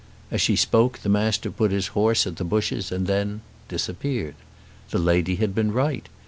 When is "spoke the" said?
0.55-1.09